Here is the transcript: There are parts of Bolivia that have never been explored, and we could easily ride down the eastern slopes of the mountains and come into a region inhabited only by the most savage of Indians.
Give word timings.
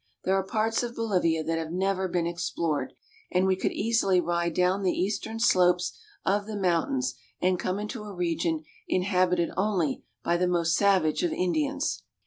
There 0.23 0.33
are 0.33 0.41
parts 0.43 0.81
of 0.81 0.95
Bolivia 0.95 1.43
that 1.43 1.59
have 1.59 1.69
never 1.71 2.07
been 2.07 2.25
explored, 2.25 2.93
and 3.29 3.45
we 3.45 3.55
could 3.55 3.71
easily 3.71 4.19
ride 4.19 4.55
down 4.55 4.81
the 4.81 4.99
eastern 4.99 5.39
slopes 5.39 5.93
of 6.25 6.47
the 6.47 6.57
mountains 6.57 7.13
and 7.39 7.59
come 7.59 7.77
into 7.77 8.01
a 8.05 8.11
region 8.11 8.63
inhabited 8.87 9.51
only 9.55 10.03
by 10.23 10.37
the 10.37 10.47
most 10.47 10.75
savage 10.75 11.21
of 11.21 11.31
Indians. 11.31 12.01